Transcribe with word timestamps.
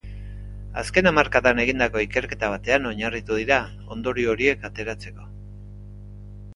Azken 0.81 1.09
hamarkadan 1.09 1.61
egindako 1.65 2.01
ikerketa 2.07 2.51
batean 2.55 2.89
oinarritu 2.93 3.39
dira 3.43 3.61
ondorio 3.99 4.35
horiek 4.35 4.67
ateratzeko. 4.73 5.33